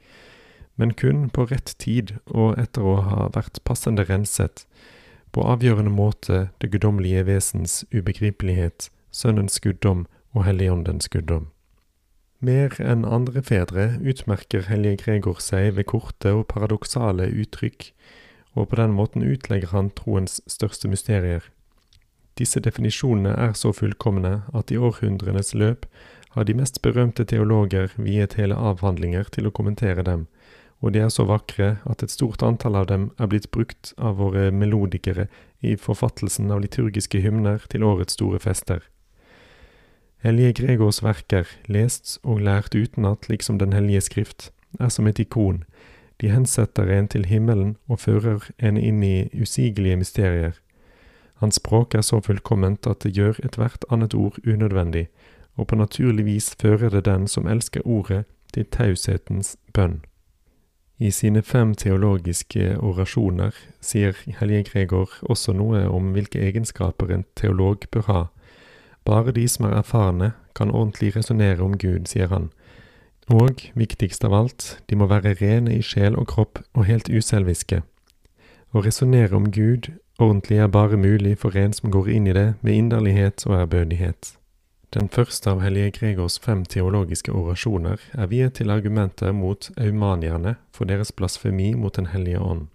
men 0.76 0.94
kun 0.94 1.28
på 1.30 1.46
rett 1.50 1.74
tid 1.78 2.16
og 2.26 2.58
etter 2.58 2.82
å 2.82 2.96
ha 3.06 3.28
vært 3.34 3.62
passende 3.68 4.06
renset, 4.08 4.64
på 5.34 5.42
avgjørende 5.50 5.90
måte 5.90 6.48
det 6.62 6.70
guddommelige 6.70 7.24
vesens 7.26 7.82
ubegripelighet, 7.94 8.90
Sønnens 9.14 9.60
guddom 9.62 10.06
og 10.34 10.44
Helligåndens 10.46 11.08
guddom. 11.10 11.48
Mer 12.44 12.74
enn 12.82 13.06
andre 13.06 13.42
fedre 13.46 13.86
utmerker 14.02 14.66
hellige 14.68 15.04
Gregor 15.04 15.38
seg 15.40 15.76
ved 15.78 15.86
korte 15.90 16.34
og 16.34 16.48
paradoksale 16.50 17.30
uttrykk, 17.30 17.88
og 18.54 18.68
på 18.70 18.78
den 18.78 18.94
måten 18.94 19.24
utlegger 19.26 19.72
han 19.74 19.90
troens 19.96 20.40
største 20.50 20.90
mysterier. 20.90 21.46
Disse 22.38 22.60
definisjonene 22.60 23.32
er 23.38 23.54
så 23.58 23.70
fullkomne 23.72 24.42
at 24.52 24.70
i 24.74 24.78
århundrenes 24.78 25.54
løp 25.54 25.86
har 26.34 26.46
de 26.46 26.56
mest 26.58 26.80
berømte 26.82 27.24
teologer 27.30 27.94
viet 27.94 28.34
hele 28.38 28.58
avhandlinger 28.58 29.30
til 29.34 29.46
å 29.46 29.54
kommentere 29.54 30.02
dem, 30.06 30.26
og 30.84 30.92
de 30.92 31.00
er 31.00 31.12
så 31.12 31.24
vakre 31.24 31.78
at 31.88 32.02
et 32.04 32.12
stort 32.12 32.42
antall 32.44 32.76
av 32.76 32.90
dem 32.90 33.06
er 33.16 33.30
blitt 33.32 33.48
brukt 33.56 33.94
av 33.96 34.18
våre 34.20 34.50
melodikere 34.52 35.30
i 35.64 35.78
forfattelsen 35.80 36.52
av 36.52 36.60
liturgiske 36.60 37.22
hymner 37.24 37.64
til 37.72 37.86
årets 37.88 38.18
store 38.18 38.40
fester. 38.44 38.82
Hellige 40.24 40.58
Gregors 40.60 41.00
verker, 41.04 41.48
lest 41.72 42.18
og 42.22 42.44
lært 42.44 42.76
utenat 42.76 43.30
liksom 43.32 43.58
Den 43.58 43.72
hellige 43.72 44.04
skrift, 44.04 44.50
er 44.80 44.92
som 44.92 45.06
et 45.08 45.20
ikon, 45.20 45.64
de 46.20 46.28
hensetter 46.28 46.92
en 46.92 47.08
til 47.08 47.24
himmelen 47.32 47.76
og 47.88 48.00
fører 48.04 48.44
en 48.58 48.76
inn 48.76 49.02
i 49.02 49.28
usigelige 49.32 49.96
mysterier. 49.96 50.54
Hans 51.40 51.56
språk 51.56 51.94
er 51.94 52.04
så 52.04 52.20
fullkomment 52.20 52.86
at 52.86 53.00
det 53.04 53.16
gjør 53.16 53.40
ethvert 53.44 53.84
annet 53.90 54.14
ord 54.14 54.36
unødvendig, 54.44 55.08
og 55.56 55.68
på 55.68 55.76
naturlig 55.80 56.24
vis 56.24 56.54
fører 56.60 56.90
det 56.90 57.06
den 57.08 57.28
som 57.28 57.48
elsker 57.48 57.80
ordet, 57.84 58.24
til 58.54 58.68
taushetens 58.70 59.56
bønn. 59.74 60.04
I 61.04 61.10
sine 61.12 61.42
fem 61.42 61.74
teologiske 61.76 62.78
orasjoner 62.80 63.52
sier 63.84 64.16
hellige 64.38 64.70
Gregor 64.70 65.10
også 65.28 65.52
noe 65.52 65.82
om 65.92 66.14
hvilke 66.14 66.40
egenskaper 66.40 67.10
en 67.12 67.26
teolog 67.36 67.84
bør 67.92 68.06
ha. 68.08 68.22
Bare 69.04 69.34
de 69.36 69.44
som 69.50 69.66
er 69.68 69.76
erfarne, 69.76 70.30
kan 70.56 70.70
ordentlig 70.70 71.10
resonnere 71.16 71.60
om 71.60 71.74
Gud, 71.76 72.06
sier 72.08 72.30
han. 72.32 72.48
Og, 73.28 73.66
viktigst 73.76 74.24
av 74.24 74.32
alt, 74.38 74.68
de 74.88 74.96
må 74.96 75.10
være 75.10 75.34
rene 75.42 75.74
i 75.76 75.82
sjel 75.84 76.16
og 76.16 76.30
kropp 76.32 76.62
og 76.72 76.88
helt 76.88 77.10
uselviske. 77.12 77.82
Å 78.72 78.84
resonnere 78.86 79.36
om 79.36 79.50
Gud 79.52 79.90
ordentlig 80.16 80.62
er 80.62 80.72
bare 80.72 80.96
mulig 80.96 81.36
for 81.42 81.52
en 81.58 81.76
som 81.76 81.92
går 81.92 82.08
inn 82.16 82.30
i 82.32 82.36
det 82.36 82.54
med 82.62 82.80
inderlighet 82.80 83.44
og 83.50 83.58
ærbødighet. 83.60 84.32
Den 84.94 85.08
første 85.08 85.50
av 85.50 85.58
hellige 85.58 85.90
Gregors 85.96 86.36
fem 86.38 86.60
teologiske 86.70 87.32
orasjoner 87.34 87.98
er 88.14 88.28
viet 88.30 88.54
til 88.60 88.70
argumenter 88.70 89.32
mot 89.34 89.66
eumanierne 89.74 90.52
for 90.70 90.86
deres 90.86 91.10
blasfemi 91.10 91.72
mot 91.74 91.96
Den 91.98 92.12
hellige 92.12 92.38
ånd. 92.38 92.68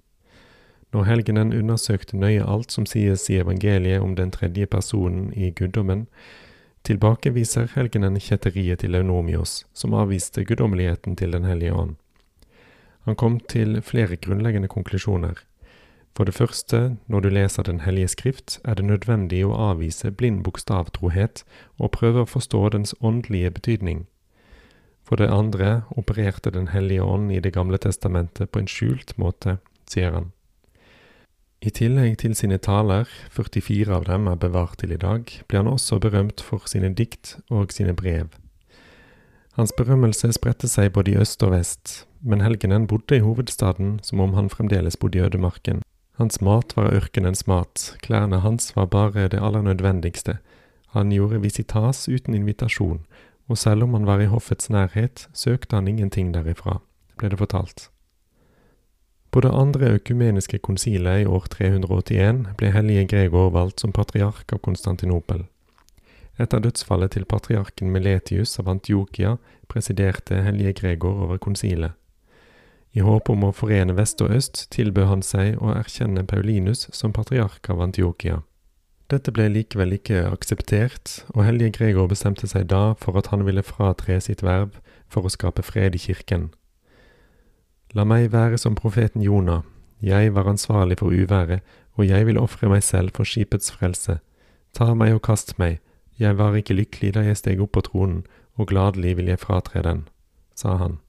Når 0.92 1.08
helgenen 1.08 1.54
undersøkte 1.56 2.20
nøye 2.20 2.44
alt 2.44 2.76
som 2.76 2.86
sies 2.86 3.30
i 3.30 3.38
evangeliet 3.40 4.04
om 4.04 4.18
den 4.20 4.34
tredje 4.36 4.68
personen 4.68 5.32
i 5.32 5.54
guddommen, 5.56 6.08
tilbakeviser 6.84 7.72
helgenen 7.78 8.20
kjetteriet 8.20 8.84
til 8.84 9.00
Eunomios, 9.00 9.64
som 9.74 9.96
avviste 9.96 10.44
guddommeligheten 10.44 11.16
til 11.16 11.32
Den 11.32 11.48
hellige 11.48 11.74
ånd. 11.74 11.96
Han 13.08 13.16
kom 13.16 13.40
til 13.40 13.80
flere 13.82 14.20
grunnleggende 14.20 14.68
konklusjoner. 14.68 15.40
For 16.20 16.28
det 16.28 16.36
første, 16.36 16.98
når 17.08 17.20
du 17.20 17.30
leser 17.30 17.64
Den 17.64 17.80
hellige 17.80 18.08
skrift, 18.08 18.60
er 18.66 18.74
det 18.76 18.84
nødvendig 18.84 19.46
å 19.48 19.56
avvise 19.56 20.12
blind 20.12 20.42
bokstavtrohet 20.44 21.46
og 21.78 21.94
prøve 21.96 22.26
å 22.26 22.28
forstå 22.28 22.60
dens 22.74 22.92
åndelige 23.00 23.52
betydning. 23.56 24.02
For 25.08 25.16
det 25.16 25.30
andre 25.32 25.84
opererte 25.96 26.52
Den 26.52 26.68
hellige 26.76 27.04
ånd 27.04 27.32
i 27.32 27.40
Det 27.40 27.54
gamle 27.54 27.78
testamentet 27.78 28.52
på 28.52 28.60
en 28.60 28.68
skjult 28.68 29.16
måte, 29.18 29.58
sier 29.88 30.12
han. 30.12 30.32
I 31.62 31.70
tillegg 31.70 32.18
til 32.18 32.36
sine 32.36 32.58
taler, 32.58 33.08
44 33.32 33.96
av 33.96 34.04
dem 34.12 34.28
er 34.28 34.36
bevart 34.36 34.78
til 34.84 34.92
i 34.92 35.00
dag, 35.00 35.24
ble 35.48 35.58
han 35.58 35.72
også 35.72 36.00
berømt 36.00 36.42
for 36.42 36.68
sine 36.68 36.92
dikt 36.94 37.38
og 37.50 37.72
sine 37.72 37.94
brev. 37.96 38.28
Hans 39.56 39.72
berømmelse 39.72 40.34
spredte 40.34 40.68
seg 40.68 40.92
både 40.92 41.12
i 41.12 41.18
øst 41.24 41.44
og 41.44 41.56
vest, 41.56 42.06
men 42.20 42.42
helgenen 42.42 42.88
bodde 42.88 43.16
i 43.16 43.24
hovedstaden 43.24 44.02
som 44.04 44.20
om 44.20 44.34
han 44.34 44.50
fremdeles 44.50 44.98
bodde 44.98 45.18
i 45.18 45.22
ødemarken. 45.22 45.80
Hans 46.20 46.42
mat 46.44 46.76
var 46.76 46.92
ørkenens 46.92 47.46
mat, 47.48 47.94
klærne 48.04 48.42
hans 48.44 48.74
var 48.76 48.90
bare 48.92 49.30
det 49.32 49.40
aller 49.40 49.64
nødvendigste, 49.64 50.38
han 50.92 51.14
gjorde 51.14 51.40
visitas 51.42 52.10
uten 52.10 52.34
invitasjon, 52.34 53.06
og 53.48 53.58
selv 53.58 53.86
om 53.86 53.94
han 53.94 54.06
var 54.06 54.20
i 54.20 54.28
hoffets 54.28 54.70
nærhet, 54.70 55.28
søkte 55.34 55.78
han 55.78 55.88
ingenting 55.88 56.34
derifra, 56.34 56.80
ble 57.18 57.30
det 57.30 57.40
fortalt. 57.40 57.90
På 59.32 59.44
det 59.46 59.52
andre 59.54 59.94
økumeniske 60.00 60.58
konsilet 60.66 61.22
i 61.22 61.30
år 61.30 61.46
381 61.54 62.42
ble 62.58 62.72
hellige 62.74 63.06
Gregor 63.14 63.52
valgt 63.54 63.80
som 63.80 63.94
patriark 63.94 64.52
av 64.52 64.60
Konstantinopel. 64.66 65.46
Etter 66.40 66.64
dødsfallet 66.64 67.14
til 67.14 67.28
patriarken 67.30 67.92
Meletius 67.94 68.58
av 68.60 68.72
Antiokia 68.74 69.36
presiderte 69.70 70.42
hellige 70.42 70.74
Gregor 70.82 71.28
over 71.28 71.38
konsilet. 71.38 71.94
I 72.98 73.04
håp 73.06 73.30
om 73.30 73.46
å 73.46 73.54
forene 73.54 73.94
vest 73.98 74.22
og 74.26 74.34
øst 74.34 74.66
tilbød 74.74 75.10
han 75.12 75.26
seg 75.26 75.60
å 75.62 75.74
erkjenne 75.76 76.26
Paulinus 76.26 76.88
som 76.96 77.14
patriark 77.14 77.70
av 77.70 77.84
Antiokia. 77.86 78.42
Dette 79.10 79.34
ble 79.34 79.48
likevel 79.50 79.96
ikke 79.98 80.22
akseptert, 80.30 81.24
og 81.34 81.46
hellige 81.46 81.74
Gregor 81.80 82.10
bestemte 82.10 82.50
seg 82.50 82.68
da 82.70 82.94
for 83.02 83.18
at 83.18 83.32
han 83.34 83.46
ville 83.46 83.66
fratre 83.66 84.20
sitt 84.22 84.44
verv 84.46 84.78
for 85.10 85.26
å 85.26 85.34
skape 85.34 85.66
fred 85.66 85.98
i 85.98 86.02
kirken. 86.02 86.50
La 87.98 88.06
meg 88.06 88.30
være 88.34 88.60
som 88.62 88.78
profeten 88.78 89.26
Jonah, 89.26 89.64
jeg 90.02 90.34
var 90.36 90.50
ansvarlig 90.50 91.00
for 91.02 91.10
uværet, 91.14 91.66
og 91.98 92.06
jeg 92.06 92.30
vil 92.30 92.38
ofre 92.38 92.70
meg 92.70 92.86
selv 92.86 93.18
for 93.18 93.26
skipets 93.26 93.74
frelse. 93.74 94.20
Ta 94.78 94.94
meg 94.94 95.18
og 95.18 95.26
kast 95.26 95.58
meg, 95.58 95.82
jeg 96.22 96.38
var 96.38 96.54
ikke 96.56 96.78
lykkelig 96.78 97.16
da 97.18 97.26
jeg 97.26 97.42
steg 97.42 97.62
opp 97.66 97.74
på 97.78 97.86
tronen, 97.90 98.24
og 98.60 98.70
gladelig 98.70 99.18
vil 99.18 99.34
jeg 99.34 99.42
fratre 99.42 99.82
den, 99.82 100.06
sa 100.54 100.78
han. 100.78 101.00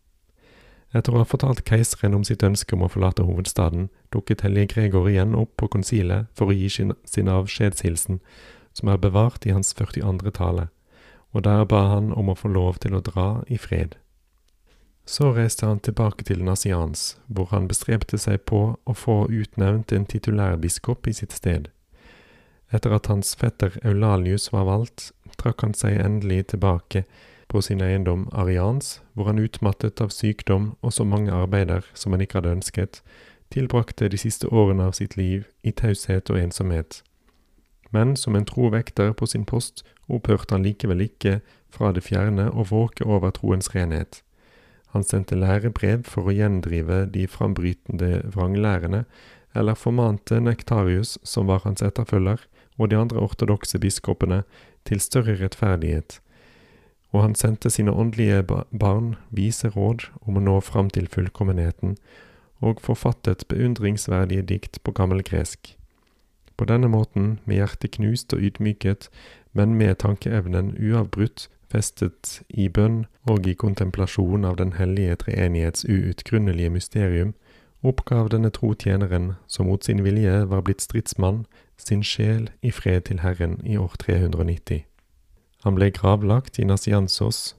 Etter 0.90 1.14
å 1.14 1.20
ha 1.22 1.26
fortalt 1.28 1.62
keiseren 1.68 2.16
om 2.18 2.24
sitt 2.26 2.42
ønske 2.42 2.74
om 2.74 2.82
å 2.82 2.90
forlate 2.90 3.22
hovedstaden, 3.22 3.88
dukket 4.10 4.42
hellige 4.42 4.74
Gregor 4.74 5.06
igjen 5.10 5.36
opp 5.38 5.52
på 5.60 5.68
konsilet 5.70 6.26
for 6.34 6.50
å 6.50 6.56
gi 6.56 6.68
sin, 6.72 6.94
sin 7.06 7.30
avskjedshilsen, 7.30 8.18
som 8.74 8.90
er 8.90 8.98
bevart 8.98 9.46
i 9.46 9.54
hans 9.54 9.70
42. 9.78 10.32
tale, 10.34 10.68
og 11.30 11.46
der 11.46 11.62
ba 11.70 11.84
han 11.94 12.10
om 12.12 12.32
å 12.32 12.38
få 12.38 12.50
lov 12.50 12.82
til 12.82 12.98
å 12.98 13.04
dra 13.06 13.28
i 13.46 13.58
fred. 13.58 13.94
Så 15.06 15.30
reiste 15.34 15.66
han 15.66 15.80
tilbake 15.82 16.26
til 16.26 16.42
Nasians, 16.46 17.16
hvor 17.26 17.50
han 17.54 17.70
bestrebte 17.70 18.18
seg 18.18 18.44
på 18.46 18.60
å 18.74 18.94
få 18.94 19.24
utnevnt 19.30 19.94
en 19.94 20.06
titulær 20.06 20.58
biskop 20.58 21.06
i 21.10 21.14
sitt 21.14 21.34
sted. 21.34 21.70
Etter 22.70 22.94
at 22.94 23.08
hans 23.10 23.34
fetter 23.38 23.78
Eulalius 23.82 24.50
var 24.52 24.68
valgt, 24.68 25.10
trakk 25.38 25.64
han 25.66 25.74
seg 25.74 25.98
endelig 25.98 26.50
tilbake 26.52 27.04
på 27.50 27.60
sin 27.62 27.82
eiendom 27.82 28.28
Arians, 28.32 29.00
hvor 29.14 29.26
han 29.26 29.42
utmattet 29.42 30.00
av 30.00 30.14
sykdom 30.14 30.72
og 30.80 30.94
så 30.94 31.04
mange 31.04 31.34
arbeider 31.34 31.84
som 31.94 32.14
han 32.14 32.22
ikke 32.22 32.38
hadde 32.38 32.54
ønsket, 32.60 33.00
tilbrakte 33.50 34.08
de 34.08 34.18
siste 34.20 34.48
årene 34.48 34.86
av 34.86 34.94
sitt 34.98 35.16
liv 35.18 35.48
i 35.66 35.74
taushet 35.74 36.30
og 36.30 36.38
ensomhet. 36.38 37.02
Men 37.90 38.14
som 38.16 38.36
en 38.38 38.46
tro 38.46 38.70
vekter 38.70 39.12
på 39.18 39.26
sin 39.26 39.44
post 39.44 39.82
opphørte 40.06 40.54
han 40.54 40.66
likevel 40.66 41.02
ikke 41.08 41.40
fra 41.74 41.90
det 41.94 42.06
fjerne 42.06 42.48
å 42.50 42.66
våke 42.70 43.06
over 43.06 43.34
troens 43.34 43.72
renhet. 43.74 44.22
Han 44.94 45.04
sendte 45.06 45.38
lærebrev 45.38 46.06
for 46.06 46.26
å 46.26 46.34
gjendrive 46.34 47.04
de 47.10 47.26
frambrytende 47.30 48.22
vranglærerne, 48.34 49.04
eller 49.54 49.78
formante 49.78 50.38
Nektarius, 50.38 51.16
som 51.26 51.50
var 51.50 51.62
hans 51.66 51.82
etterfølger, 51.82 52.42
og 52.78 52.90
de 52.90 52.98
andre 52.98 53.22
ortodokse 53.22 53.78
biskopene, 53.82 54.42
til 54.86 55.02
større 55.02 55.36
rettferdighet, 55.42 56.18
og 57.12 57.22
han 57.22 57.34
sendte 57.34 57.70
sine 57.70 57.92
åndelige 57.92 58.42
barn 58.70 59.16
vise 59.30 59.68
råd 59.68 60.06
om 60.22 60.36
å 60.36 60.44
nå 60.44 60.60
fram 60.60 60.90
til 60.90 61.08
fullkommenheten, 61.08 61.96
og 62.60 62.80
forfattet 62.80 63.46
beundringsverdige 63.48 64.42
dikt 64.42 64.82
på 64.84 64.92
gammel 64.92 65.22
gresk. 65.22 65.76
På 66.56 66.64
denne 66.68 66.88
måten, 66.92 67.38
med 67.44 67.56
hjertet 67.56 67.96
knust 67.96 68.34
og 68.36 68.42
ydmyket, 68.44 69.08
men 69.52 69.74
med 69.74 69.96
tankeevnen 70.04 70.74
uavbrutt 70.76 71.48
festet 71.70 72.40
i 72.48 72.68
bønn 72.68 73.06
og 73.30 73.46
i 73.48 73.54
kontemplasjon 73.54 74.44
av 74.44 74.58
Den 74.58 74.74
hellige 74.76 75.16
treenighets 75.24 75.84
uutgrunnelige 75.84 76.70
mysterium, 76.70 77.34
oppgav 77.82 78.28
denne 78.28 78.50
tro 78.50 78.74
tjeneren, 78.74 79.34
som 79.46 79.66
mot 79.66 79.84
sin 79.84 80.04
vilje 80.04 80.44
var 80.50 80.62
blitt 80.66 80.84
stridsmann, 80.84 81.46
sin 81.76 82.04
sjel 82.04 82.50
i 82.62 82.70
fred 82.70 83.08
til 83.08 83.24
Herren 83.24 83.60
i 83.64 83.76
år 83.80 83.96
390. 83.98 84.89
Han 85.64 85.76
ble 85.76 85.90
gravlagt 85.92 86.58
i 86.58 86.64
Nasiansos, 86.64 87.54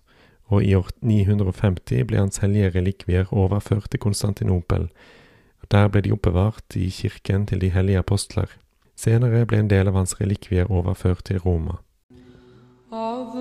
og 0.52 0.66
i 0.66 0.74
år 0.76 0.90
950 1.06 2.08
ble 2.10 2.20
hans 2.20 2.42
hellige 2.44 2.74
relikvier 2.76 3.30
overført 3.32 3.90
til 3.92 4.02
Konstantinopel. 4.04 4.90
Der 5.72 5.88
ble 5.88 6.02
de 6.04 6.12
oppbevart 6.12 6.76
i 6.76 6.90
kirken 6.92 7.46
til 7.48 7.62
de 7.62 7.70
hellige 7.72 8.02
apostler. 8.02 8.50
Senere 8.98 9.46
ble 9.48 9.62
en 9.62 9.70
del 9.72 9.88
av 9.88 9.96
hans 10.02 10.18
relikvier 10.20 10.68
overført 10.70 11.24
til 11.30 11.40
Roma. 11.46 11.80
Av 12.92 13.38